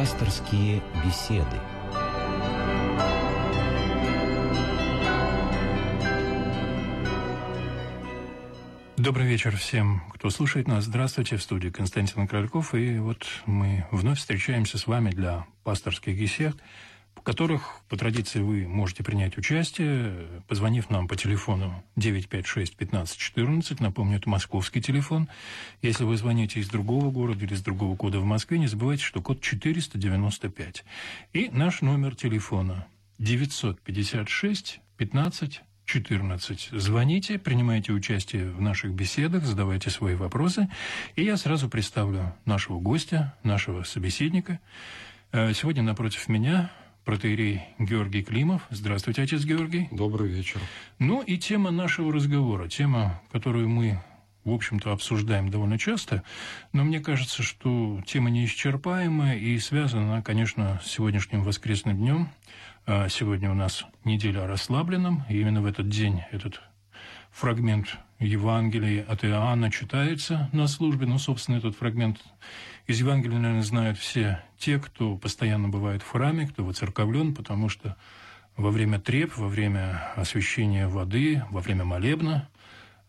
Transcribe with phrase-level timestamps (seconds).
[0.00, 1.44] Пасторские беседы.
[8.96, 10.84] Добрый вечер всем, кто слушает нас.
[10.84, 12.74] Здравствуйте, в студии Константин Крольков.
[12.74, 16.56] И вот мы вновь встречаемся с вами для пасторских бесед,
[17.14, 23.76] в которых, по традиции, вы можете принять участие, позвонив нам по телефону 956-1514.
[23.80, 25.28] Напомню, это московский телефон.
[25.82, 29.20] Если вы звоните из другого города или из другого кода в Москве, не забывайте, что
[29.20, 30.84] код 495.
[31.34, 32.86] И наш номер телефона
[33.18, 36.68] 956 15 14.
[36.72, 40.68] Звоните, принимайте участие в наших беседах, задавайте свои вопросы,
[41.16, 44.60] и я сразу представлю нашего гостя, нашего собеседника.
[45.32, 46.70] Э, сегодня напротив меня
[47.10, 48.68] протеерей Георгий Климов.
[48.70, 49.88] Здравствуйте, отец Георгий.
[49.90, 50.60] Добрый вечер.
[51.00, 54.00] Ну и тема нашего разговора, тема, которую мы
[54.44, 56.22] в общем-то, обсуждаем довольно часто,
[56.72, 62.28] но мне кажется, что тема неисчерпаемая и связана она, конечно, с сегодняшним воскресным днем.
[62.86, 66.62] А сегодня у нас неделя о расслабленном, и именно в этот день этот
[67.30, 71.06] фрагмент Евангелия от Иоанна читается на службе.
[71.06, 72.18] Ну, собственно, этот фрагмент
[72.86, 77.96] из Евангелия, наверное, знают все те, кто постоянно бывает в храме, кто воцерковлен, потому что
[78.56, 82.48] во время треп, во время освящения воды, во время молебна–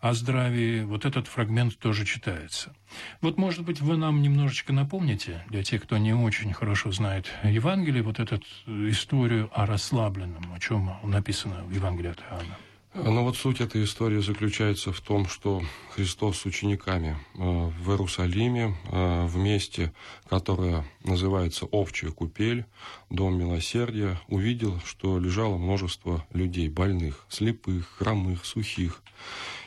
[0.01, 2.73] о здравии, вот этот фрагмент тоже читается.
[3.21, 8.01] Вот, может быть, вы нам немножечко напомните, для тех, кто не очень хорошо знает Евангелие,
[8.01, 12.57] вот эту историю о расслабленном, о чем написано в Евангелии от Иоанна.
[12.93, 15.61] Ну вот суть этой истории заключается в том, что
[15.91, 19.93] Христос с учениками э, в Иерусалиме, э, в месте,
[20.27, 22.65] которое называется Овчья купель,
[23.09, 29.01] Дом Милосердия, увидел, что лежало множество людей, больных, слепых, хромых, сухих.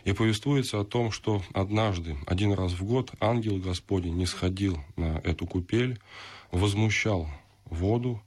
[0.04, 5.16] И повествуется о том, что однажды, один раз в год, ангел Господень не сходил на
[5.24, 5.98] эту купель,
[6.52, 7.30] возмущал
[7.64, 8.22] воду,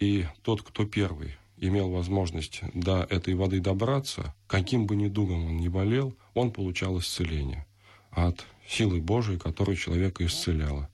[0.00, 5.68] и тот, кто первый имел возможность до этой воды добраться, каким бы недугом он ни
[5.68, 7.66] болел, он получал исцеление
[8.10, 10.88] от силы Божией, которая человека исцеляла.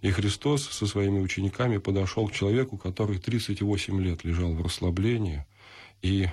[0.00, 5.44] И Христос со своими учениками подошел к человеку, который 38 лет лежал в расслаблении,
[6.00, 6.28] и,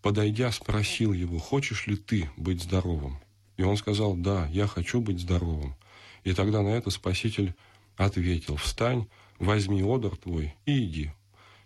[0.00, 3.18] подойдя, спросил его, «Хочешь ли ты быть здоровым?»
[3.56, 5.74] И он сказал, «Да, я хочу быть здоровым».
[6.24, 7.54] И тогда на это Спаситель
[7.96, 9.08] ответил, «Встань,
[9.38, 11.10] возьми одор твой и иди».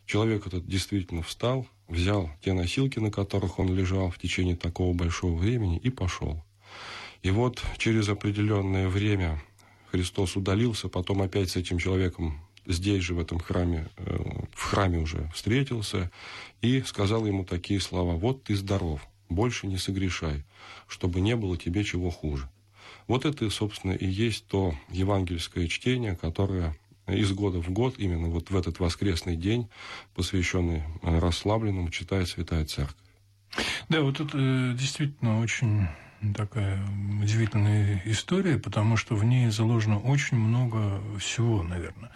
[0.07, 5.37] Человек этот действительно встал, взял те носилки, на которых он лежал в течение такого большого
[5.37, 6.43] времени, и пошел.
[7.23, 9.43] И вот через определенное время
[9.91, 14.19] Христос удалился, потом опять с этим человеком здесь же, в этом храме, э,
[14.53, 16.11] в храме уже встретился
[16.63, 18.15] и сказал ему такие слова.
[18.15, 20.45] «Вот ты здоров, больше не согрешай,
[20.87, 22.49] чтобы не было тебе чего хуже».
[23.07, 28.51] Вот это, собственно, и есть то евангельское чтение, которое из года в год, именно вот
[28.51, 29.69] в этот воскресный день,
[30.15, 32.97] посвященный э, расслабленному, читает Святая Церковь.
[33.89, 35.89] Да, вот это э, действительно очень
[36.35, 36.81] такая
[37.23, 42.11] удивительная история, потому что в ней заложено очень много всего, наверное.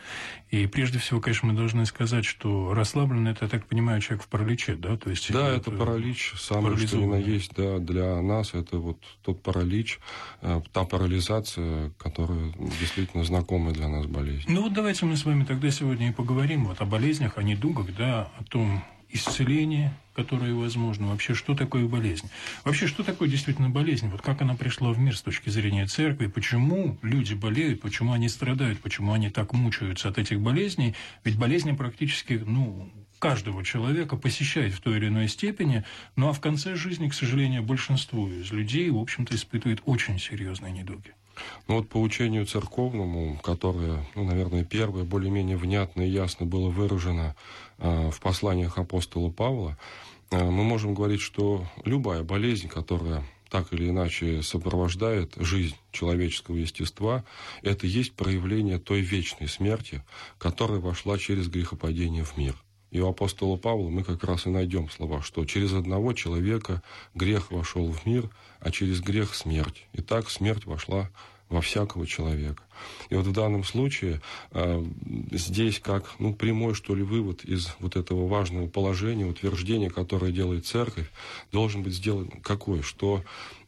[0.50, 4.28] И прежде всего, конечно, мы должны сказать, что расслабленный, это, я так понимаю, человек в
[4.28, 4.96] параличе, да?
[4.96, 8.78] То есть да, это, это паралич, самое что ни на есть, да, для нас это
[8.78, 10.00] вот тот паралич,
[10.42, 14.46] э, та парализация, которая действительно знакомая для нас болезнь.
[14.48, 17.94] Ну вот давайте мы с вами тогда сегодня и поговорим вот о болезнях, о недугах,
[17.96, 18.82] да, о том,
[19.12, 22.28] исцеление, которое возможно, вообще что такое болезнь.
[22.64, 26.26] Вообще, что такое действительно болезнь, вот как она пришла в мир с точки зрения церкви,
[26.26, 30.94] почему люди болеют, почему они страдают, почему они так мучаются от этих болезней,
[31.24, 35.84] ведь болезни практически, ну, каждого человека посещает в той или иной степени,
[36.16, 40.72] ну а в конце жизни, к сожалению, большинство из людей, в общем-то, испытывает очень серьезные
[40.72, 41.14] недуги.
[41.68, 47.36] Ну вот по учению церковному, которое, ну, наверное, первое более-менее внятно и ясно было выражено
[47.80, 49.78] в посланиях апостола Павла,
[50.30, 57.24] э, мы можем говорить, что любая болезнь, которая так или иначе сопровождает жизнь человеческого естества,
[57.62, 60.04] это есть проявление той вечной смерти,
[60.38, 62.54] которая вошла через грехопадение в мир–
[62.90, 66.82] и у апостола Павла мы как раз и найдем слова, что через одного человека
[67.14, 68.28] грех вошел в мир,
[68.58, 69.86] а через грех смерть.
[69.92, 71.08] И так смерть вошла
[71.50, 72.62] во всякого человека.
[73.10, 74.82] И вот в данном случае э,
[75.32, 80.66] здесь как ну, прямой, что ли, вывод из вот этого важного положения, утверждения, которое делает
[80.66, 81.10] церковь,
[81.52, 82.82] должен быть сделан какой?
[82.82, 83.22] Что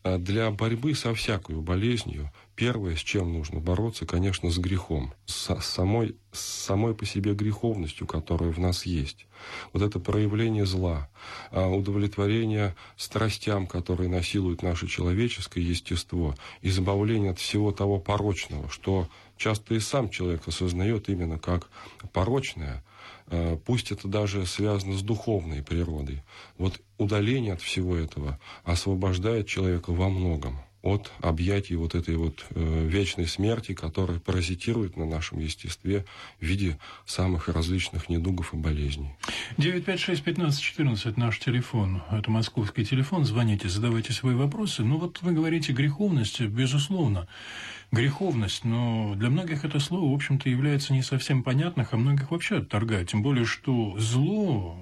[0.05, 5.53] а для борьбы со всякой болезнью первое, с чем нужно бороться, конечно, с грехом, с
[5.63, 9.27] самой, с самой по себе греховностью, которая в нас есть.
[9.73, 11.11] Вот это проявление зла,
[11.51, 19.75] а, удовлетворение страстям, которые насилуют наше человеческое естество, избавление от всего того порочного, что часто
[19.75, 21.69] и сам человек осознает именно как
[22.13, 22.85] порочное,
[23.27, 26.23] а, пусть это даже связано с духовной природой.
[26.59, 32.87] Вот удаление от всего этого освобождает человека во многом от объятий вот этой вот э,
[32.89, 36.05] вечной смерти, которая паразитирует на нашем естестве
[36.41, 39.15] в виде самых различных недугов и болезней.
[39.59, 42.03] 956-1514 наш телефон.
[42.11, 43.25] Это московский телефон.
[43.25, 44.83] Звоните, задавайте свои вопросы.
[44.83, 47.29] Ну вот вы говорите греховность, безусловно.
[47.93, 52.57] Греховность, но для многих это слово, в общем-то, является не совсем понятным, а многих вообще
[52.57, 53.11] отторгает.
[53.11, 54.79] Тем более, что зло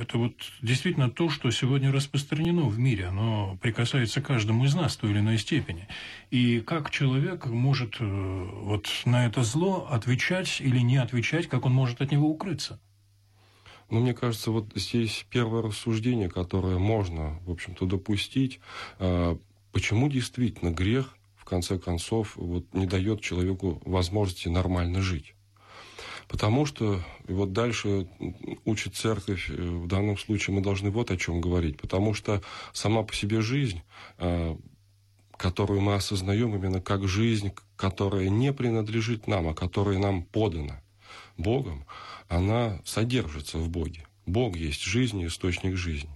[0.00, 3.06] это вот действительно то, что сегодня распространено в мире.
[3.06, 5.88] Оно прикасается каждому из нас в той или иной степени.
[6.30, 11.72] И как человек может э, вот на это зло отвечать или не отвечать, как он
[11.72, 12.80] может от него укрыться?
[13.90, 18.60] Ну, мне кажется, вот здесь первое рассуждение, которое можно, в общем-то, допустить,
[18.98, 19.38] а,
[19.72, 25.34] почему действительно грех, в конце концов, вот, не дает человеку возможности нормально жить.
[26.28, 28.06] Потому что, и вот дальше
[28.66, 31.80] учит церковь, э, в данном случае мы должны вот о чем говорить.
[31.80, 32.42] Потому что
[32.72, 33.80] сама по себе жизнь,
[34.18, 34.56] э,
[35.36, 40.82] которую мы осознаем именно как жизнь, которая не принадлежит нам, а которая нам подана
[41.38, 41.86] Богом,
[42.28, 44.04] она содержится в Боге.
[44.26, 46.10] Бог есть жизнь и источник жизни.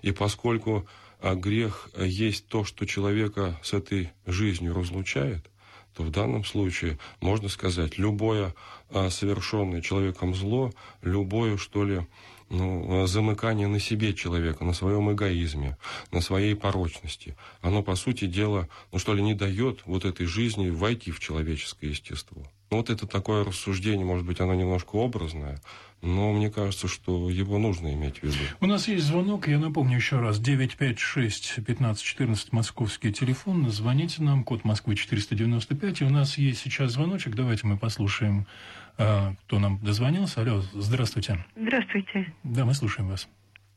[0.00, 0.86] И поскольку
[1.20, 5.51] э, грех есть то, что человека с этой жизнью разлучает,
[5.94, 8.54] то в данном случае можно сказать, любое
[8.90, 10.72] а, совершенное человеком зло,
[11.02, 12.06] любое, что ли,
[12.50, 15.76] ну, замыкание на себе человека, на своем эгоизме,
[16.10, 20.68] на своей порочности, оно, по сути дела, ну что ли, не дает вот этой жизни
[20.68, 22.42] войти в человеческое естество.
[22.70, 25.60] Ну, вот это такое рассуждение, может быть, оно немножко образное,
[26.02, 28.34] но мне кажется, что его нужно иметь в виду.
[28.60, 34.96] У нас есть звонок, я напомню еще раз, 956-1514 московский телефон, звоните нам, код Москвы
[34.96, 38.46] 495, и у нас есть сейчас звоночек, давайте мы послушаем,
[38.98, 40.42] а, кто нам дозвонился.
[40.42, 41.38] Алло, здравствуйте.
[41.54, 42.32] Здравствуйте.
[42.42, 43.28] Да, мы слушаем вас.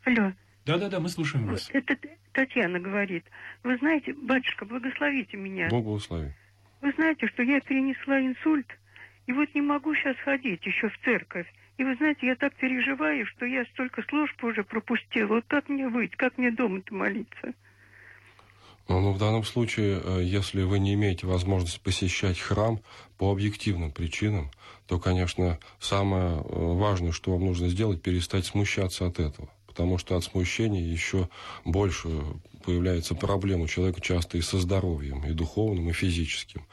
[0.04, 0.34] Алло.
[0.66, 1.70] Да-да-да, мы слушаем вас.
[1.72, 1.96] Это
[2.34, 3.24] Татьяна говорит.
[3.64, 5.70] Вы знаете, батюшка, благословите меня.
[5.70, 6.32] Бог благослови.
[6.82, 8.66] Вы знаете, что я перенесла инсульт,
[9.28, 11.46] и вот не могу сейчас ходить еще в церковь.
[11.78, 15.28] И вы знаете, я так переживаю, что я столько служб уже пропустила.
[15.28, 17.54] Вот как мне быть, как мне дома-то молиться?
[18.88, 22.80] Ну, в данном случае, э, если вы не имеете возможности посещать храм
[23.18, 24.52] по объективным причинам,
[24.88, 29.50] то, конечно, самое э, важное, что вам нужно сделать, перестать смущаться от этого.
[29.66, 31.30] Потому что от смущения еще
[31.66, 32.10] больше
[32.66, 36.66] появляется проблема у человека часто и со здоровьем, и духовным, и физическим.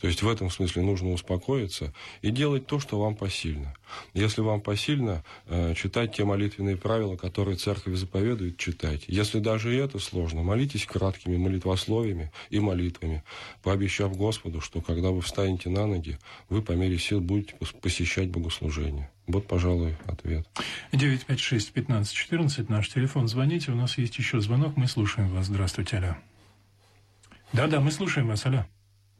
[0.00, 1.92] То есть в этом смысле нужно успокоиться
[2.22, 3.74] и делать то, что вам посильно.
[4.14, 9.04] Если вам посильно, э, читать те молитвенные правила, которые церковь заповедует, читать.
[9.08, 13.22] Если даже и это сложно, молитесь краткими молитвословиями и молитвами,
[13.62, 16.18] пообещав Господу, что когда вы встанете на ноги,
[16.48, 19.10] вы по мере сил будете посещать богослужение.
[19.30, 20.46] Вот, пожалуй, ответ.
[20.92, 23.28] 956-1514, наш телефон.
[23.28, 25.46] Звоните, у нас есть еще звонок, мы слушаем вас.
[25.46, 26.16] Здравствуйте, алло.
[27.52, 28.64] Да-да, мы слушаем вас, алло.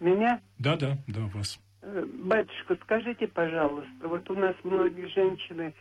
[0.00, 0.40] Меня?
[0.58, 1.60] Да-да, да, вас.
[1.82, 5.74] Э, батюшка, скажите, пожалуйста, вот у нас многие женщины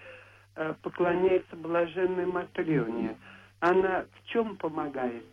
[0.56, 3.16] э, поклоняются блаженной Матрёне.
[3.60, 5.26] Она в чем помогает?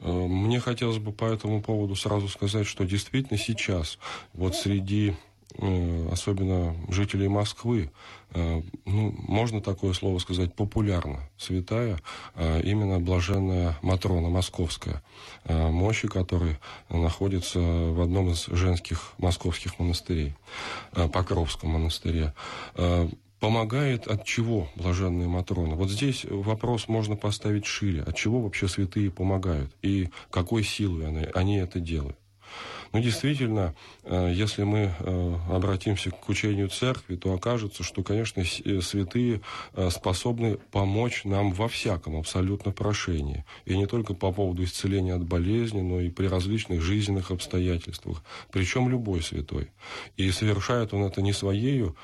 [0.00, 3.98] Э, мне хотелось бы по этому поводу сразу сказать, что действительно сейчас
[4.32, 5.14] вот среди
[6.12, 7.90] особенно жителей Москвы,
[8.32, 11.98] э, ну, можно такое слово сказать, популярно, святая,
[12.34, 15.02] э, именно блаженная Матрона Московская,
[15.44, 16.58] мощи которой
[16.88, 20.34] находится в одном из женских московских монастырей,
[21.12, 22.34] Покровском монастыре
[23.40, 25.74] помогает от чего блаженные Матроны?
[25.74, 28.02] Вот здесь вопрос можно поставить шире.
[28.02, 29.70] От чего вообще святые помогают?
[29.82, 32.16] И какой силой они, они это делают?
[32.92, 33.74] Ну, действительно,
[34.04, 39.40] э, если мы э, обратимся к учению церкви, то окажется, что, конечно, э, святые
[39.90, 43.44] способны помочь нам во всяком абсолютно прошении.
[43.64, 48.22] И не только по поводу исцеления от болезни, но и при различных жизненных обстоятельствах.
[48.50, 49.70] Причем любой святой.
[50.16, 51.96] И совершает он это не своею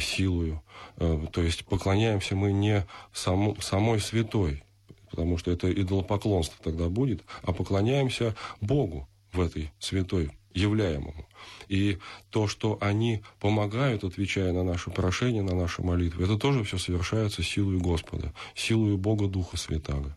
[0.00, 0.62] силою,
[0.96, 4.62] то есть поклоняемся мы не саму, самой святой,
[5.10, 11.26] потому что это идолопоклонство тогда будет, а поклоняемся Богу, в этой святой являемому.
[11.68, 11.98] И
[12.30, 17.42] то, что они помогают, отвечая на наши прошения, на наши молитвы, это тоже все совершается
[17.42, 20.16] силой Господа, силой Бога Духа Святаго.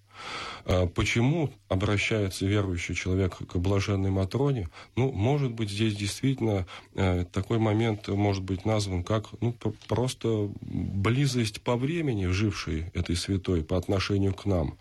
[0.66, 4.70] А почему обращается верующий человек к блаженной Матроне?
[4.96, 6.66] Ну, может быть, здесь действительно
[6.96, 9.54] э, такой момент может быть назван как ну,
[9.88, 14.78] просто близость по времени, жившей этой святой по отношению к нам.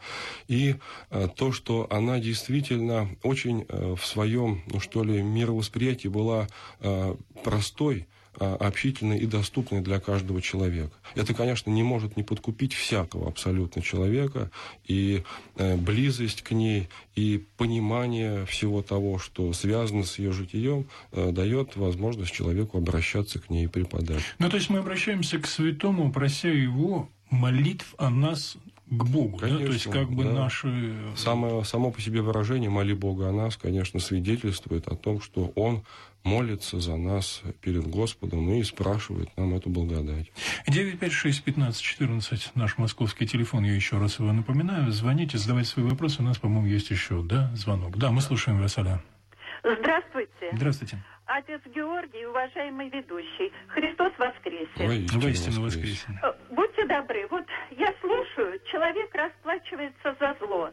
[0.47, 0.77] И
[1.11, 6.49] э, то, что она действительно очень э, в своем, ну что ли, мировосприятии была
[7.45, 8.07] простой,
[8.39, 10.95] общительной и доступной для каждого человека.
[11.15, 14.51] Это, конечно, не может не подкупить всякого абсолютно человека,
[14.87, 15.23] и
[15.57, 21.77] э, близость к ней, и понимание всего того, что связано с ее житием, э, дает
[21.77, 24.23] возможность человеку обращаться к ней и преподать.
[24.39, 28.57] Ну, то есть мы обращаемся к святому, прося его молитв о нас
[28.93, 29.67] к Богу, конечно, да?
[29.67, 30.33] то есть как бы да.
[30.33, 30.95] наши...
[31.17, 35.83] Само, само по себе выражение «моли Бога о нас», конечно, свидетельствует о том, что Он
[36.25, 40.31] молится за нас перед Господом и спрашивает нам эту благодать.
[40.69, 44.93] 956-15-14, наш московский телефон, я еще раз его напоминаю.
[44.93, 47.97] Звоните, задавайте свои вопросы, у нас, по-моему, есть еще, да, звонок.
[47.97, 49.03] Да, мы слушаем вас, Аля.
[49.63, 50.51] Здравствуйте.
[50.53, 50.99] Здравствуйте.
[51.27, 55.09] Отец Георгий, уважаемый ведущий, Христос воскресе.
[55.19, 56.07] Воистину, воскресе.
[56.23, 60.71] Э, Будьте добры, вот я слушаю, человек расплачивается за зло.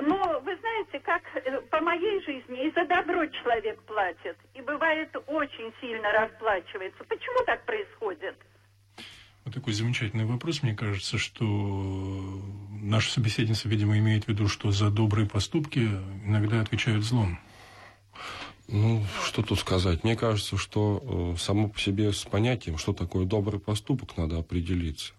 [0.00, 4.38] Но вы знаете, как э, по моей жизни и за добро человек платит.
[4.54, 7.02] И бывает очень сильно расплачивается.
[7.04, 8.36] Почему так происходит?
[9.44, 10.62] Вот такой замечательный вопрос.
[10.62, 11.44] Мне кажется, что
[12.80, 15.80] наша собеседница, видимо, имеет в виду, что за добрые поступки
[16.24, 17.38] иногда отвечают злом.
[18.68, 20.04] Ну, что тут сказать?
[20.04, 21.02] Мне кажется, что
[21.34, 25.12] э, само по себе с понятием, что такое добрый поступок, надо определиться.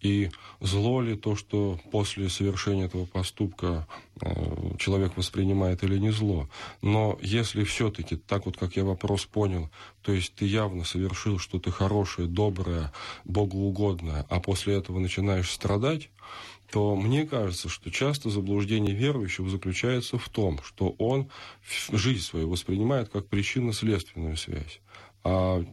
[0.00, 3.86] И зло ли то, что после совершения этого поступка
[4.20, 6.48] э, человек воспринимает или не зло.
[6.82, 9.70] Но если все-таки, так вот как я вопрос понял,
[10.02, 12.92] то есть ты явно совершил что-то хорошее, доброе,
[13.24, 16.10] богоугодное, а после этого начинаешь страдать,
[16.70, 21.30] то мне кажется, что часто заблуждение верующего заключается в том, что он
[21.92, 24.80] жизнь свою воспринимает как причинно-следственную связь.
[25.24, 25.64] А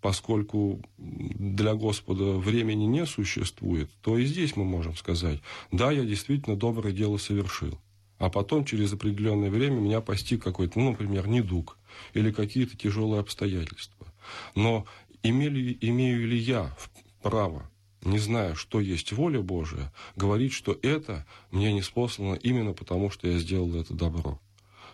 [0.00, 5.40] поскольку для Господа времени не существует, то и здесь мы можем сказать,
[5.72, 7.78] да, я действительно доброе дело совершил.
[8.18, 11.78] А потом, через определенное время, меня постиг какой-то, ну, например, недуг
[12.12, 14.06] или какие-то тяжелые обстоятельства.
[14.54, 14.84] Но
[15.22, 16.76] имели, имею ли я
[17.22, 17.70] право
[18.02, 23.28] не зная, что есть воля Божия, говорить, что это мне не спослано именно потому, что
[23.28, 24.40] я сделал это добро.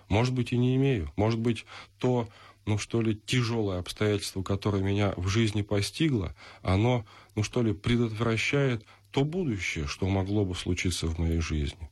[0.09, 1.13] Может быть, и не имею.
[1.17, 1.67] Может быть,
[1.99, 2.29] то,
[2.65, 8.85] ну что ли, тяжелое обстоятельство, которое меня в жизни постигло, оно, ну что ли, предотвращает
[9.11, 11.89] то будущее, что могло бы случиться в моей жизни.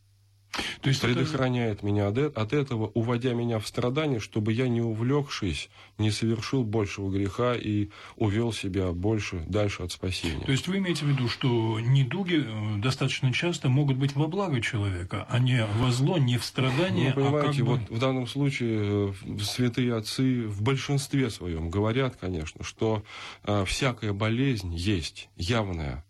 [0.81, 1.87] То есть предохраняет это...
[1.87, 7.11] меня от, от этого, уводя меня в страдания, чтобы я, не увлекшись, не совершил большего
[7.11, 10.45] греха и увел себя больше, дальше от спасения.
[10.45, 14.61] То есть вы имеете в виду, что недуги э, достаточно часто могут быть во благо
[14.61, 17.95] человека, а не во зло, не в страдания, ну, понимаете, а как вот бы...
[17.95, 23.03] в данном случае э, святые отцы в большинстве своем говорят, конечно, что
[23.45, 26.05] э, всякая болезнь есть явная,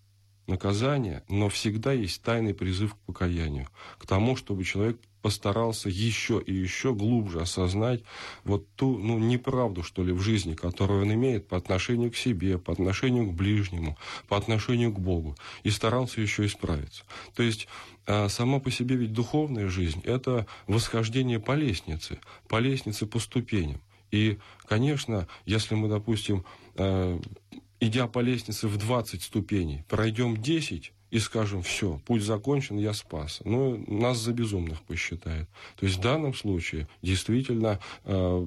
[0.46, 6.52] наказание, но всегда есть тайный призыв к покаянию, к тому, чтобы человек постарался еще и
[6.52, 8.02] еще глубже осознать
[8.44, 12.58] вот ту, ну, неправду, что ли, в жизни, которую он имеет по отношению к себе,
[12.58, 13.96] по отношению к ближнему,
[14.28, 17.04] по отношению к Богу, и старался еще исправиться.
[17.34, 17.68] То есть,
[18.06, 23.80] а, сама по себе ведь духовная жизнь– это восхождение по лестнице, по лестнице по ступеням.
[24.10, 27.18] И, конечно, если мы, допустим, а,
[27.86, 33.40] идя по лестнице в 20 ступеней, пройдем 10 и скажем, все, путь закончен, я спас.
[33.44, 35.48] Ну, нас за безумных посчитают.
[35.76, 38.46] То есть в данном случае действительно э,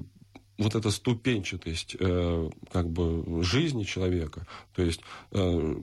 [0.58, 5.00] вот эта ступенчатость э, как бы жизни человека, то есть
[5.30, 5.76] э,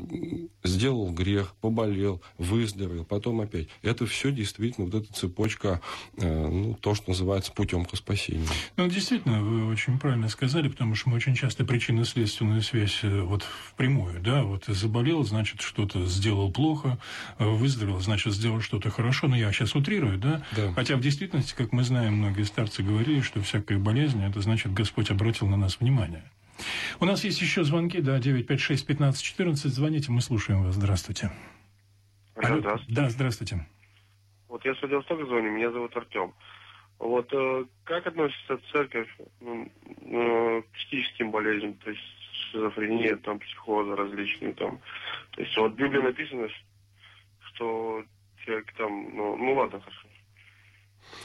[0.63, 3.70] сделал грех, поболел, выздоровел, потом опять.
[3.82, 5.82] Это все действительно вот эта цепочка,
[6.17, 8.48] э, ну, то, что называется путем к спасению.
[8.75, 13.44] Ну, действительно, вы очень правильно сказали, потому что мы очень часто причинно-следственную связь э, вот
[13.44, 16.98] впрямую, да, вот заболел, значит, что-то сделал плохо,
[17.39, 20.44] э, выздоровел, значит, сделал что-то хорошо, но я сейчас утрирую, да?
[20.55, 24.64] да, хотя в действительности, как мы знаем, многие старцы говорили, что всякая болезнь, это значит,
[24.65, 26.24] значит, Господь обратил на нас внимание.
[27.00, 29.53] У нас есть еще звонки, да, 956-15-14.
[29.67, 30.75] Звоните, мы слушаем вас.
[30.75, 31.31] Здравствуйте.
[32.36, 33.01] Алло, здравствуйте.
[33.01, 33.67] Да, здравствуйте.
[34.48, 36.34] Вот я с Владивостока звоню, меня зовут Артем.
[36.98, 39.10] Вот э, как относится церковь
[39.41, 39.69] ну,
[40.01, 42.01] э, к психическим болезням, то есть
[42.51, 44.79] шизофрения, там, психоза различные там.
[45.31, 46.48] То есть вот в Библии написано,
[47.53, 48.03] что
[48.45, 50.07] человек там, ну, ну ладно, хорошо.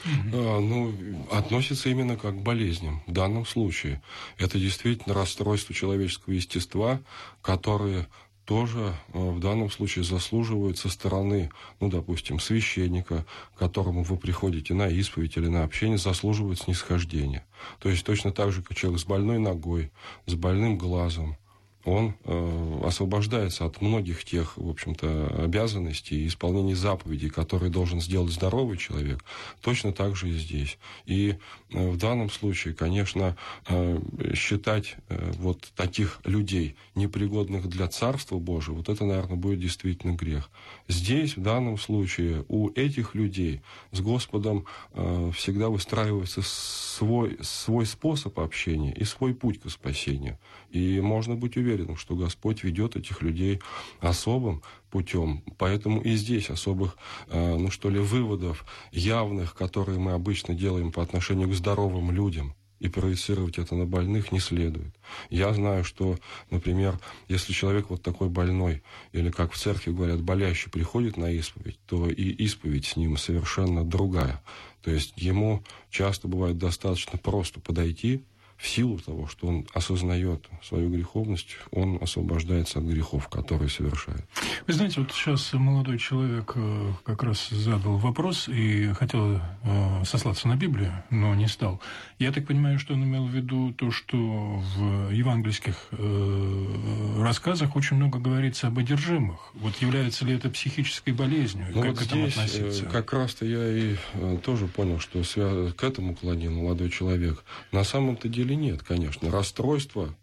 [0.05, 0.93] А, ну,
[1.31, 3.03] относится именно как к болезням.
[3.07, 4.01] В данном случае
[4.37, 6.99] это действительно расстройство человеческого естества,
[7.41, 8.07] которое
[8.45, 14.87] тоже в данном случае заслуживают со стороны, ну, допустим, священника, к которому вы приходите на
[14.89, 17.45] исповедь или на общение, заслуживают снисхождения.
[17.79, 19.91] То есть точно так же, как человек с больной ногой,
[20.25, 21.37] с больным глазом,
[21.85, 28.31] он э, освобождается от многих тех, в общем-то, обязанностей и исполнений заповедей, которые должен сделать
[28.31, 29.23] здоровый человек,
[29.61, 30.77] точно так же и здесь.
[31.05, 31.37] И
[31.71, 33.35] э, в данном случае, конечно,
[33.67, 33.99] э,
[34.35, 40.49] считать э, вот таких людей непригодных для Царства Божьего, вот это, наверное, будет действительно грех.
[40.87, 43.61] Здесь, в данном случае, у этих людей
[43.91, 50.37] с Господом э, всегда выстраивается свой, свой способ общения и свой путь к спасению.
[50.69, 53.61] И можно быть уверенным, что Господь ведет этих людей
[53.99, 55.43] особым путем.
[55.57, 56.97] Поэтому и здесь особых,
[57.27, 62.55] э, ну что ли, выводов явных, которые мы обычно делаем по отношению к здоровым людям,
[62.79, 64.95] и проецировать это на больных не следует.
[65.29, 66.17] Я знаю, что,
[66.49, 71.79] например, если человек вот такой больной, или, как в церкви говорят, болящий приходит на исповедь,
[71.85, 74.41] то и исповедь с ним совершенно другая.
[74.81, 78.23] То есть ему часто бывает достаточно просто подойти,
[78.61, 84.23] в силу того, что он осознает свою греховность, он освобождается от грехов, которые совершает.
[84.67, 90.47] Вы знаете, вот сейчас молодой человек э, как раз задал вопрос и хотел э, сослаться
[90.47, 91.81] на Библию, но не стал.
[92.19, 97.97] Я так понимаю, что он имел в виду то, что в евангельских э, рассказах очень
[97.97, 99.39] много говорится об одержимых.
[99.55, 101.65] Вот является ли это психической болезнью?
[101.73, 102.85] Ну, как вот к этому здесь относиться?
[102.85, 103.95] как раз-то я и
[104.43, 107.43] тоже понял, что к этому клонил молодой человек.
[107.71, 109.31] На самом-то деле или нет, конечно.
[109.31, 110.13] Расстройство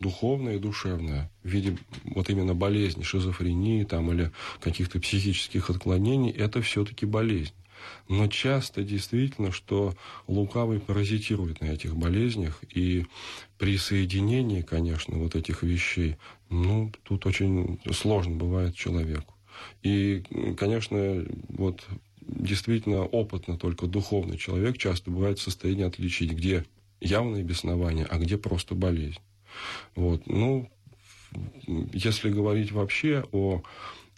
[0.00, 6.60] духовное и душевное в виде вот именно болезни, шизофрении там, или каких-то психических отклонений, это
[6.60, 7.54] все-таки болезнь.
[8.08, 9.94] Но часто действительно, что
[10.26, 13.06] лукавый паразитирует на этих болезнях, и
[13.58, 16.16] при соединении, конечно, вот этих вещей,
[16.50, 19.34] ну, тут очень сложно бывает человеку.
[19.82, 20.22] И,
[20.58, 21.86] конечно, вот
[22.20, 26.64] действительно опытно только духовный человек часто бывает в состоянии отличить, где
[27.00, 29.20] явное беснование, а где просто болезнь.
[29.94, 30.26] Вот.
[30.26, 30.70] Ну,
[31.92, 33.62] если говорить вообще о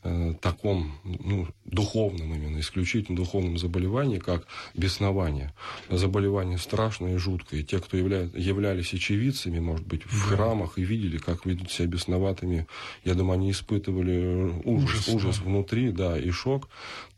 [0.03, 5.53] э, таком ну, духовном именно, исключительно духовном заболевании, как беснование.
[5.91, 7.63] Заболевание страшное и жуткое.
[7.63, 8.31] те, кто явля...
[8.35, 12.67] являлись очевидцами, может быть, в храмах и видели, как ведут себя бесноватыми,
[13.05, 15.45] я думаю, они испытывали ужас, ужас, ужас да.
[15.45, 16.69] внутри, да, и шок,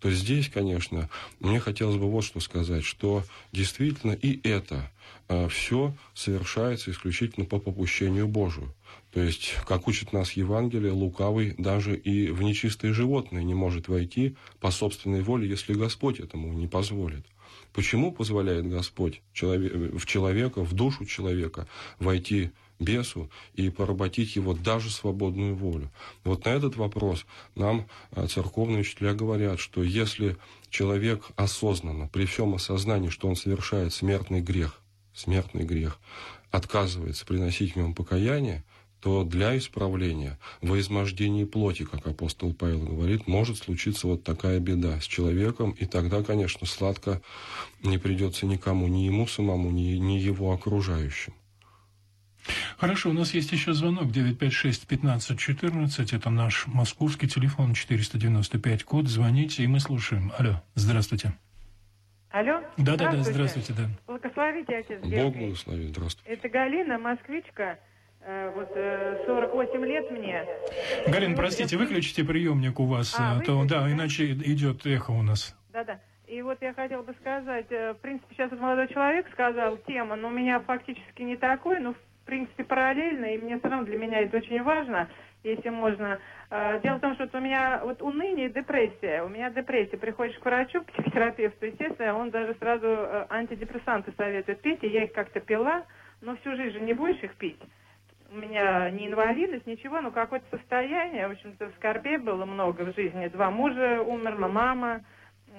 [0.01, 1.09] то здесь, конечно,
[1.41, 4.91] мне хотелось бы вот что сказать, что действительно и это
[5.51, 8.75] все совершается исключительно по попущению Божию.
[9.13, 14.37] То есть, как учит нас Евангелие, лукавый даже и в нечистые животные не может войти
[14.61, 17.27] по собственной воле, если Господь этому не позволит.
[17.73, 25.55] Почему позволяет Господь в человека, в душу человека войти бесу и поработить его даже свободную
[25.55, 25.91] волю.
[26.25, 30.37] Вот на этот вопрос нам а, церковные учителя говорят, что если
[30.71, 34.81] человек осознанно, при всем осознании, что он совершает смертный грех,
[35.19, 35.99] смертный грех,
[36.51, 38.65] отказывается приносить в нем покаяние,
[39.01, 45.01] то для исправления во измождении плоти, как апостол Павел говорит, может случиться вот такая беда
[45.01, 47.23] с человеком, и тогда, конечно, сладко
[47.83, 51.35] не придется никому, ни ему самому, ни, ни его окружающим.
[52.79, 56.17] Хорошо, у нас есть еще звонок 956-1514.
[56.17, 59.07] Это наш московский телефон 495 код.
[59.07, 60.33] Звоните, и мы слушаем.
[60.39, 61.35] Алло, здравствуйте.
[62.31, 62.61] Алло?
[62.77, 63.85] Да, да, да, здравствуйте, да.
[64.07, 65.47] Благословите, отец Бог Георгий.
[65.47, 66.31] благословит, здравствуйте.
[66.31, 67.79] Это Галина, москвичка.
[68.21, 68.69] Э, вот
[69.27, 70.45] 48 э, лет мне.
[71.07, 75.57] Галина, простите, выключите приемник у вас, а, э, то, да, иначе идет эхо у нас.
[75.73, 76.01] Да-да.
[76.27, 80.29] И вот я хотела бы сказать, в принципе, сейчас вот молодой человек сказал, тема, но
[80.29, 84.21] у меня фактически не такой, но в принципе параллельно, и мне все равно для меня
[84.21, 85.09] это очень важно,
[85.43, 86.19] если можно.
[86.83, 89.23] Дело в том, что у меня вот уныние депрессия.
[89.23, 89.97] У меня депрессия.
[89.97, 95.13] Приходишь к врачу, к психотерапевту, естественно, он даже сразу антидепрессанты советует пить, и я их
[95.13, 95.85] как-то пила,
[96.21, 97.61] но всю жизнь же не будешь их пить
[98.31, 103.29] у меня не инвалидность, ничего, но какое-то состояние, в общем-то, скорбей было много в жизни.
[103.29, 105.01] Два мужа умерла, мама, э,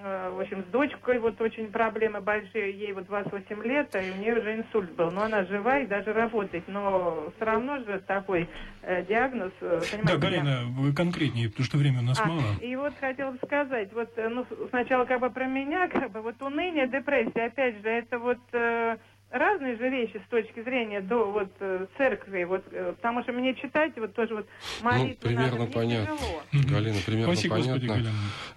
[0.04, 4.40] в общем, с дочкой вот очень проблемы большие, ей вот 28 лет, и у нее
[4.40, 5.12] уже инсульт был.
[5.12, 8.50] Но она жива и даже работает, но все равно же такой
[8.82, 9.52] э, диагноз.
[9.62, 12.42] Э, да, Галина, вы конкретнее, потому что времени у нас а, мало.
[12.62, 16.22] И вот хотела бы сказать, вот, э, ну, сначала как бы про меня, как бы
[16.22, 18.40] вот уныние, депрессия, опять же, это вот...
[18.54, 18.98] Э,
[19.30, 23.56] разные же вещи с точки зрения до вот э, церкви, вот, э, потому что мне
[23.56, 24.48] читать вот тоже вот
[24.82, 26.18] молитву ну, примерно надо, понятно.
[26.18, 26.42] тяжело.
[26.52, 27.88] Галина, примерно Спасибо, понятно.
[27.88, 28.10] Господи,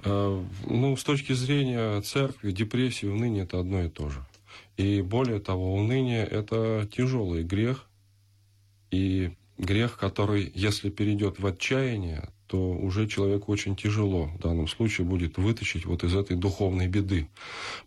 [0.04, 4.20] э, ну, с точки зрения церкви, депрессия, уныние– это одно и то же.
[4.76, 7.86] И более того, уныние– это тяжелый грех,
[8.90, 15.06] и грех, который, если перейдет в отчаяние, то уже человеку очень тяжело в данном случае
[15.06, 17.26] будет вытащить вот из этой духовной беды.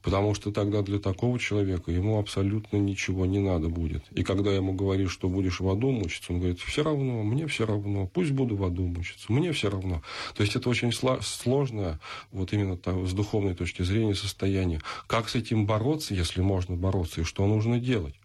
[0.02, 4.04] Потому что тогда для такого человека ему абсолютно ничего не надо будет.
[4.16, 7.68] И когда ему говоришь, что будешь в аду мучиться, он говорит, все равно, мне все
[7.68, 10.02] равно, пусть буду в аду мучиться, мне все равно.
[10.34, 12.00] То есть это очень сложное,
[12.32, 12.76] вот именно
[13.06, 14.82] с духовной точки зрения, состояние.
[15.06, 18.16] Как с этим бороться, если можно бороться, и что нужно делать?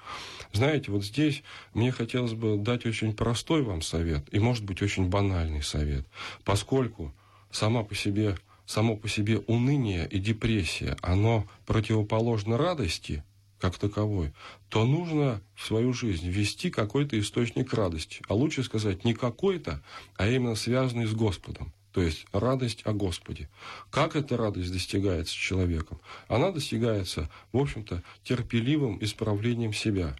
[0.53, 1.43] Знаете, вот здесь
[1.75, 6.07] мне хотелось бы дать очень простой вам совет, и, может быть, очень банальный совет,
[6.45, 7.15] поскольку
[7.51, 8.37] сама по себе,
[8.67, 13.23] само по себе уныние и депрессия, оно противоположно радости,
[13.61, 14.33] как таковой,
[14.71, 18.23] то нужно в свою жизнь ввести какой-то источник радости.
[18.27, 19.83] А лучше сказать не какой-то,
[20.17, 21.73] а именно связанный с Господом.
[21.93, 23.49] То есть радость о Господе.
[23.91, 26.01] Как эта радость достигается человеком?
[26.29, 30.17] Она достигается, в общем-то, терпеливым исправлением себя.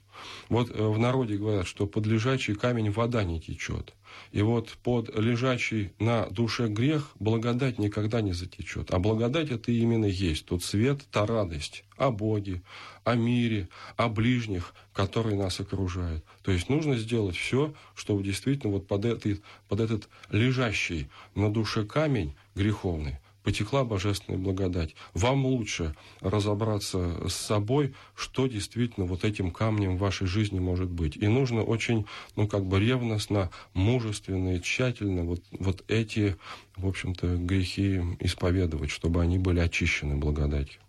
[0.49, 3.95] Вот э, в народе говорят, что под лежачий камень вода не течет.
[4.33, 8.93] И вот под лежачий на душе грех благодать никогда не затечет.
[8.93, 12.63] А благодать это именно есть тот свет, та радость о Боге,
[13.05, 16.25] о мире, о ближних, которые нас окружают.
[16.43, 21.85] То есть нужно сделать все, чтобы действительно вот под этот, под этот лежащий на душе
[21.85, 24.95] камень греховный потекла божественная благодать.
[25.15, 31.17] Вам лучше разобраться с собой, что действительно вот этим камнем в вашей жизни может быть.
[31.17, 36.37] И нужно очень, ну, как бы ревностно, мужественно и тщательно вот, вот эти,
[36.77, 40.81] в общем-то, грехи исповедовать, чтобы они были очищены благодатью.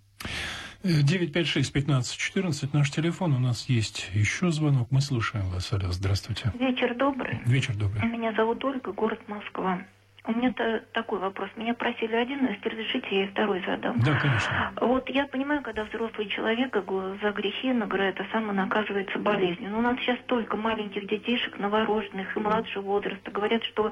[0.84, 6.52] 956-1514, наш телефон, у нас есть еще звонок, мы слушаем вас, Аля, здравствуйте.
[6.60, 7.40] Вечер добрый.
[7.46, 8.04] Вечер добрый.
[8.10, 9.86] Меня зовут Ольга, город Москва.
[10.24, 11.50] У меня -то такой вопрос.
[11.56, 14.00] Меня просили один, если разрешите, я и второй задам.
[14.02, 14.72] Да, конечно.
[14.80, 16.76] Вот я понимаю, когда взрослый человек
[17.22, 19.72] за грехи награет, а сам наказывается болезнью.
[19.72, 23.32] Но у нас сейчас столько маленьких детишек, новорожденных и младшего возраста.
[23.32, 23.92] Говорят, что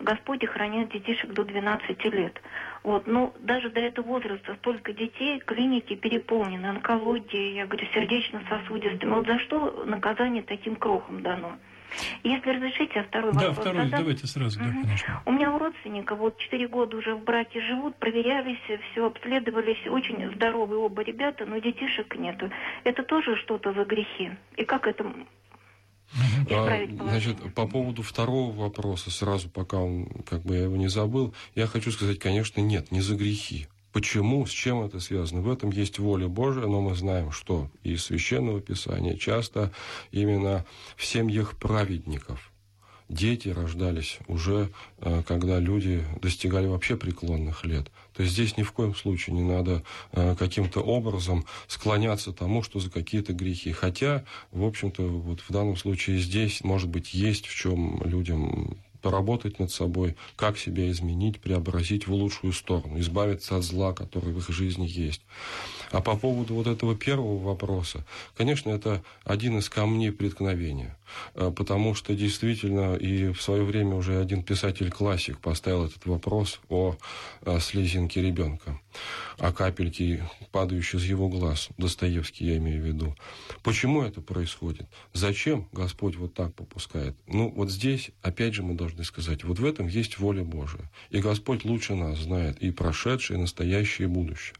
[0.00, 2.42] Господь охраняет детишек до 12 лет.
[2.82, 9.14] Вот, но даже до этого возраста столько детей, клиники переполнены, онкологией, я говорю, сердечно-сосудистыми.
[9.14, 11.56] Вот за что наказание таким крохам дано?
[12.22, 14.00] Если разрешите, я второй да, вопрос второй, задам.
[14.00, 14.68] давайте сразу, угу.
[14.68, 15.22] да, конечно.
[15.26, 18.58] У меня у родственника вот четыре года уже в браке живут, проверялись,
[18.92, 22.50] все обследовались, очень здоровые оба ребята, но детишек нету.
[22.84, 24.30] Это тоже что-то за грехи?
[24.56, 25.04] И как это
[26.50, 31.34] а, значит, по поводу второго вопроса, сразу пока он, как бы я его не забыл,
[31.54, 33.68] я хочу сказать, конечно, нет, не за грехи.
[33.92, 35.40] Почему, с чем это связано?
[35.40, 39.72] В этом есть воля Божия, но мы знаем, что из Священного Писания часто
[40.12, 40.64] именно
[40.96, 42.50] в семьях праведников
[43.10, 47.90] дети рождались уже, э, когда люди достигали вообще преклонных лет.
[48.14, 52.78] То есть здесь ни в коем случае не надо э, каким-то образом склоняться тому, что
[52.78, 53.72] за какие-то грехи.
[53.72, 59.58] Хотя, в общем-то, вот в данном случае здесь, может быть, есть в чем людям поработать
[59.58, 64.48] над собой, как себя изменить, преобразить в лучшую сторону, избавиться от зла, которое в их
[64.48, 65.22] жизни есть.
[65.90, 68.04] А по поводу вот этого первого вопроса,
[68.36, 70.96] конечно, это один из камней преткновения,
[71.34, 76.96] э, потому что действительно и в свое время уже один писатель-классик поставил этот вопрос о
[77.42, 78.80] э, слезинке ребенка,
[79.38, 83.16] о капельке, падающей из его глаз, Достоевский я имею в виду.
[83.62, 84.86] Почему это происходит?
[85.12, 87.16] Зачем Господь вот так попускает?
[87.26, 90.90] Ну, вот здесь, опять же, мы должны сказать, вот в этом есть воля Божия.
[91.10, 94.54] И Господь лучше нас знает и прошедшее, и настоящее, и будущее.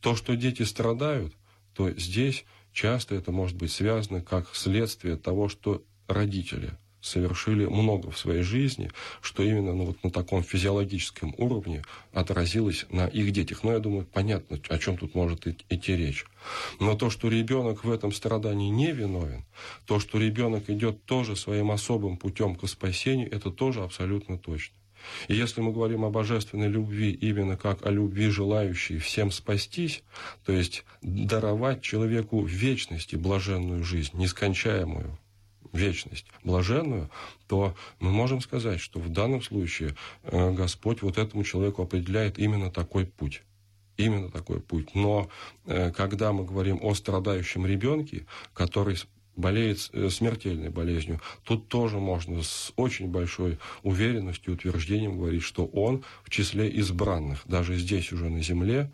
[0.00, 1.32] То, что дети страдают,
[1.74, 8.18] то здесь часто это может быть связано как следствие того, что родители совершили много в
[8.18, 8.90] своей жизни,
[9.22, 13.62] что именно ну, вот на таком физиологическом уровне отразилось на их детях.
[13.64, 16.26] Но я думаю, понятно, о чем тут может идти речь.
[16.78, 19.46] Но то, что ребенок в этом страдании не виновен,
[19.86, 24.74] то, что ребенок идет тоже своим особым путем к спасению, это тоже абсолютно точно.
[25.28, 30.02] И если мы говорим о божественной любви именно как о любви, желающей всем спастись,
[30.44, 35.18] то есть даровать человеку в вечности блаженную жизнь, нескончаемую
[35.72, 37.10] вечность, блаженную,
[37.48, 42.70] то мы можем сказать, что в данном случае э, Господь вот этому человеку определяет именно
[42.70, 43.42] такой путь
[43.96, 44.94] именно такой путь.
[44.94, 45.30] Но
[45.64, 48.98] э, когда мы говорим о страдающем ребенке, который
[49.36, 56.04] болеет э, смертельной болезнью, тут тоже можно с очень большой уверенностью, утверждением говорить, что он
[56.24, 58.90] в числе избранных, даже здесь уже на земле,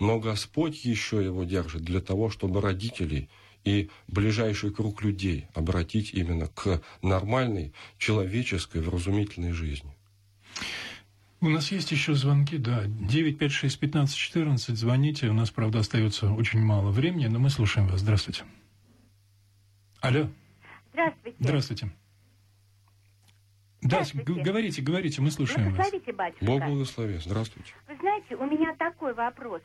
[0.00, 3.28] но Господь еще его держит для того, чтобы родителей
[3.64, 9.94] и ближайший круг людей обратить именно к нормальной, человеческой, вразумительной жизни.
[11.40, 12.84] У нас есть еще звонки, да.
[12.86, 15.28] 956-1514, звоните.
[15.28, 18.00] У нас, правда, остается очень мало времени, но мы слушаем вас.
[18.00, 18.44] Здравствуйте.
[20.04, 20.26] Алло.
[20.92, 21.36] Здравствуйте.
[21.40, 21.88] Здравствуйте.
[23.80, 24.02] Да,
[24.42, 25.90] говорите, говорите, мы слушаем вас.
[26.12, 26.44] батюшка.
[26.44, 27.16] Бог благослови.
[27.16, 27.72] Здравствуйте.
[27.88, 29.62] Вы знаете, у меня такой вопрос.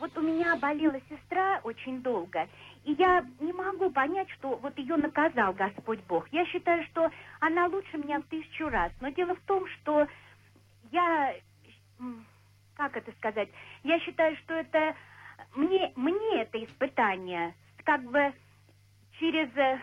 [0.00, 2.48] Вот у меня болела сестра очень долго,
[2.84, 6.32] и я не могу понять, что вот ее наказал Господь Бог.
[6.32, 8.90] Я считаю, что она лучше меня в тысячу раз.
[9.02, 10.08] Но дело в том, что
[10.92, 11.34] я,
[12.76, 13.50] как это сказать,
[13.82, 14.96] я считаю, что это
[15.54, 18.32] мне, мне это испытание как бы
[19.18, 19.78] через э,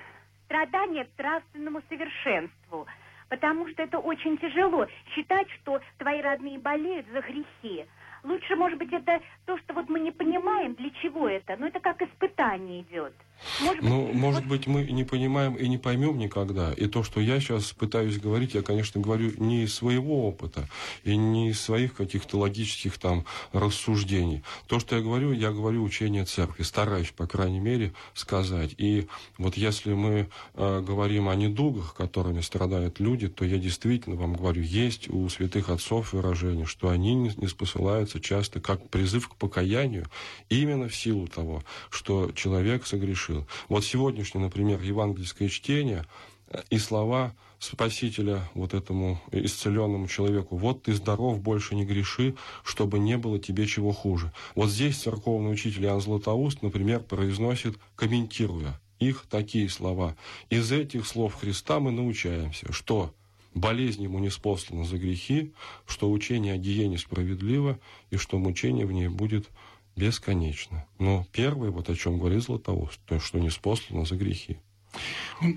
[0.46, 2.88] страдание к нравственному совершенству.
[3.30, 7.86] Потому что это очень тяжело считать, что твои родные болеют за грехи.
[8.24, 11.80] Лучше, может быть, это то, что вот мы не понимаем, для чего это, но это
[11.80, 13.14] как испытание идет.
[13.62, 16.74] Может ну, может быть, мы не понимаем и не поймем никогда.
[16.74, 20.68] И то, что я сейчас пытаюсь говорить, я, конечно, говорю не из своего опыта
[21.04, 24.44] и не из своих каких-то логических там рассуждений.
[24.68, 28.76] То, что я говорю, я говорю учение церкви, стараюсь, по крайней мере, сказать.
[28.78, 34.34] И вот если мы э, говорим о недугах, которыми страдают люди, то я действительно вам
[34.34, 39.36] говорю, есть у святых отцов выражение, что они не, не спосылаются часто как призыв к
[39.36, 40.06] покаянию
[40.50, 43.48] именно в силу того, что человек согрешил совершил.
[43.70, 46.06] Вот сегодняшнее, например, евангельское чтение
[46.48, 50.58] э, и слова Спасителя вот этому исцеленному человеку.
[50.58, 54.34] Вот ты здоров, больше не греши, чтобы не было тебе чего хуже.
[54.56, 60.16] Вот здесь церковный учитель Иоанн Златоуст, например, произносит, комментируя их такие слова.
[60.50, 63.14] Из этих слов Христа мы научаемся, что
[63.54, 65.54] болезнь ему не спослана за грехи,
[65.86, 69.50] что учение о гиене справедливо, и что мучение в ней будет
[70.02, 70.84] бесконечно.
[70.98, 74.58] Но первое, вот о чем говорит Златоуст, то, что не спослано за грехи.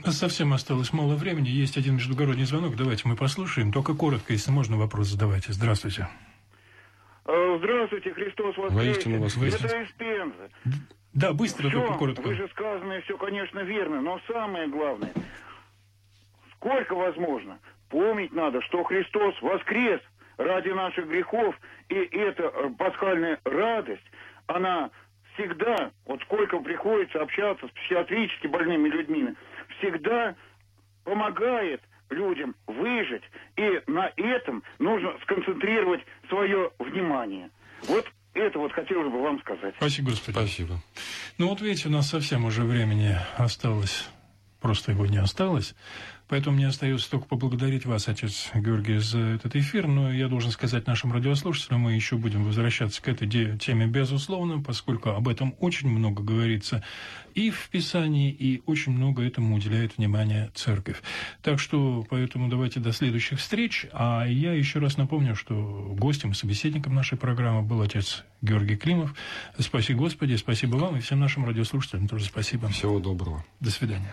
[0.04, 1.48] Совсем осталось мало времени.
[1.48, 2.76] Есть один междугородний звонок.
[2.76, 3.72] Давайте мы послушаем.
[3.72, 5.52] Только коротко, если можно, вопрос задавайте.
[5.52, 6.08] Здравствуйте.
[7.24, 9.18] Э, здравствуйте, Христос воскресе.
[9.18, 10.50] вас Это из Пензы.
[11.14, 12.22] Да, быстро, все, только коротко.
[12.22, 15.12] Вы же сказанное все, конечно, верно, но самое главное,
[16.56, 20.00] сколько возможно, помнить надо, что Христос воскрес
[20.36, 21.54] ради наших грехов,
[21.88, 24.04] и эта э, пасхальная радость,
[24.46, 24.90] она
[25.34, 29.34] всегда, вот сколько приходится общаться с психиатрически больными людьми,
[29.78, 30.34] всегда
[31.04, 31.80] помогает
[32.10, 33.22] людям выжить,
[33.56, 37.50] и на этом нужно сконцентрировать свое внимание.
[37.88, 39.74] Вот это вот хотелось бы вам сказать.
[39.76, 40.36] Спасибо, Господи.
[40.36, 40.74] Спасибо.
[41.38, 44.08] Ну вот видите, у нас совсем уже времени осталось,
[44.60, 45.74] просто его не осталось.
[46.34, 49.86] Поэтому мне остается только поблагодарить вас, отец Георгий, за этот эфир.
[49.86, 55.10] Но я должен сказать нашим радиослушателям, мы еще будем возвращаться к этой теме, безусловно, поскольку
[55.10, 56.82] об этом очень много говорится
[57.36, 61.04] и в Писании, и очень много этому уделяет внимание церковь.
[61.40, 63.86] Так что, поэтому давайте до следующих встреч.
[63.92, 69.14] А я еще раз напомню, что гостем и собеседником нашей программы был отец Георгий Климов.
[69.56, 72.66] Спасибо Господи, спасибо вам и всем нашим радиослушателям тоже спасибо.
[72.70, 73.44] Всего доброго.
[73.60, 74.12] До свидания.